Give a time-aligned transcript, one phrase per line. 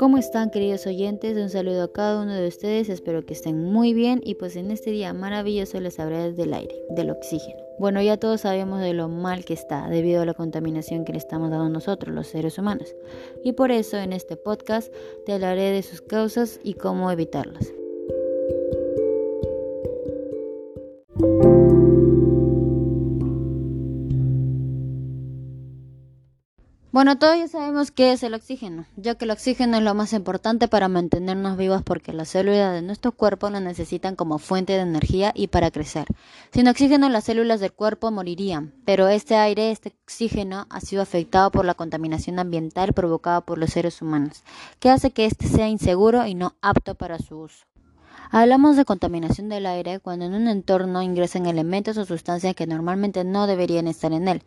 [0.00, 1.36] ¿Cómo están queridos oyentes?
[1.36, 4.70] Un saludo a cada uno de ustedes, espero que estén muy bien y pues en
[4.70, 7.62] este día maravilloso les hablaré del aire, del oxígeno.
[7.78, 11.18] Bueno, ya todos sabemos de lo mal que está debido a la contaminación que le
[11.18, 12.94] estamos dando nosotros, los seres humanos.
[13.44, 14.90] Y por eso en este podcast
[15.26, 17.70] te hablaré de sus causas y cómo evitarlas.
[26.92, 30.12] Bueno, todos ya sabemos qué es el oxígeno, ya que el oxígeno es lo más
[30.12, 34.80] importante para mantenernos vivos porque las células de nuestro cuerpo lo necesitan como fuente de
[34.80, 36.06] energía y para crecer.
[36.52, 41.52] Sin oxígeno las células del cuerpo morirían, pero este aire, este oxígeno, ha sido afectado
[41.52, 44.42] por la contaminación ambiental provocada por los seres humanos,
[44.80, 47.66] que hace que éste sea inseguro y no apto para su uso.
[48.32, 53.22] Hablamos de contaminación del aire cuando en un entorno ingresan elementos o sustancias que normalmente
[53.22, 54.42] no deberían estar en él,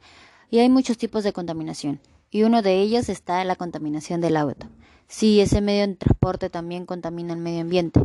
[0.49, 2.01] y hay muchos tipos de contaminación
[2.33, 4.67] y uno de ellos está la contaminación del auto.
[5.07, 8.01] Sí, ese medio de transporte también contamina el medio ambiente.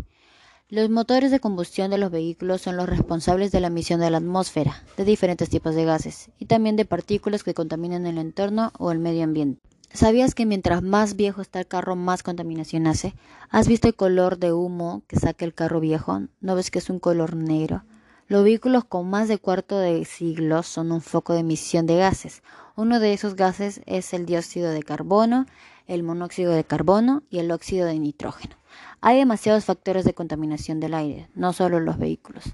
[0.69, 4.19] Los motores de combustión de los vehículos son los responsables de la emisión de la
[4.19, 8.93] atmósfera de diferentes tipos de gases y también de partículas que contaminan el entorno o
[8.93, 9.63] el medio ambiente.
[9.95, 13.15] ¿Sabías que mientras más viejo está el carro, más contaminación hace?
[13.49, 16.21] ¿Has visto el color de humo que saca el carro viejo?
[16.43, 17.85] ¿No ves que es un color negro?
[18.27, 22.43] Los vehículos con más de cuarto de siglo son un foco de emisión de gases.
[22.79, 25.47] Uno de esos gases es el dióxido de carbono,
[25.89, 28.55] el monóxido de carbono y el óxido de nitrógeno.
[29.01, 32.45] Hay demasiados factores de contaminación del aire, no solo los vehículos.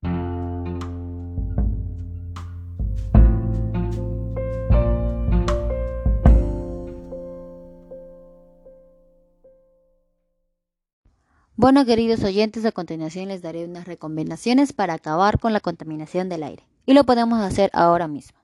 [11.55, 16.45] Bueno, queridos oyentes, a continuación les daré unas recomendaciones para acabar con la contaminación del
[16.45, 16.63] aire.
[16.87, 18.44] Y lo podemos hacer ahora mismo.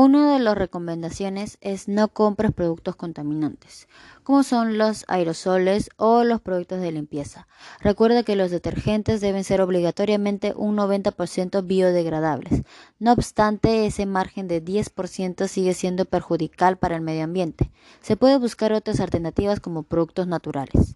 [0.00, 3.88] Una de las recomendaciones es no compres productos contaminantes,
[4.22, 7.48] como son los aerosoles o los productos de limpieza.
[7.80, 12.62] Recuerda que los detergentes deben ser obligatoriamente un 90% biodegradables.
[13.00, 17.72] No obstante, ese margen de 10% sigue siendo perjudicial para el medio ambiente.
[18.00, 20.94] Se puede buscar otras alternativas como productos naturales.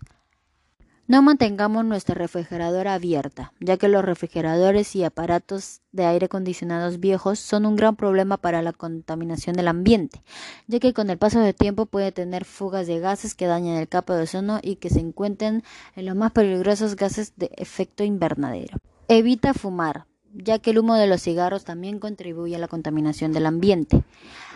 [1.13, 7.39] No mantengamos nuestra refrigeradora abierta, ya que los refrigeradores y aparatos de aire acondicionados viejos
[7.39, 10.23] son un gran problema para la contaminación del ambiente,
[10.69, 13.89] ya que con el paso del tiempo puede tener fugas de gases que dañan el
[13.89, 15.63] capa de ozono y que se encuentren
[15.97, 18.79] en los más peligrosos gases de efecto invernadero.
[19.09, 23.45] Evita fumar, ya que el humo de los cigarros también contribuye a la contaminación del
[23.45, 24.03] ambiente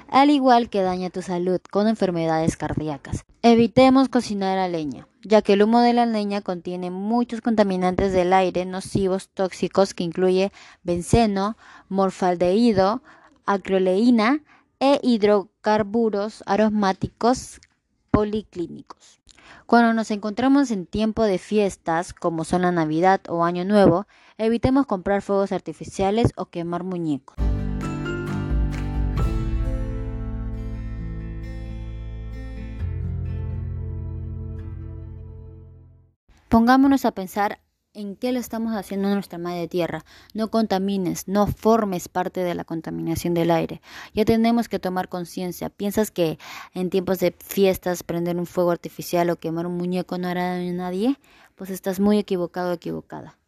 [0.09, 3.25] al igual que daña tu salud con enfermedades cardíacas.
[3.43, 8.33] Evitemos cocinar a leña, ya que el humo de la leña contiene muchos contaminantes del
[8.33, 10.53] aire nocivos tóxicos que incluye
[10.85, 11.57] benceno,
[11.89, 13.03] morfaldehído,
[13.45, 14.43] acroleína
[14.79, 17.61] e hidrocarburos aromáticos
[18.13, 19.21] policlínicos.
[19.67, 24.07] Cuando nos encontramos en tiempo de fiestas, como son la Navidad o Año Nuevo,
[24.39, 27.46] evitemos comprar fuegos artificiales o quemar muñecos.
[36.49, 37.61] Pongámonos a pensar
[37.93, 40.05] en qué lo estamos haciendo en nuestra madre tierra.
[40.33, 43.81] No contamines, no formes parte de la contaminación del aire.
[44.15, 45.71] Ya tenemos que tomar conciencia.
[45.71, 46.39] ¿Piensas que
[46.73, 50.71] en tiempos de fiestas prender un fuego artificial o quemar un muñeco no hará daño
[50.71, 51.19] a nadie?
[51.57, 53.39] Pues estás muy equivocado o equivocada.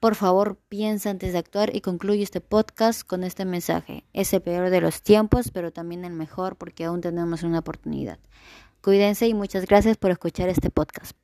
[0.00, 4.04] Por favor, piensa antes de actuar y concluye este podcast con este mensaje.
[4.12, 8.18] Es el peor de los tiempos, pero también el mejor porque aún tenemos una oportunidad.
[8.88, 11.14] Cuídense y muchas gracias por escuchar este podcast.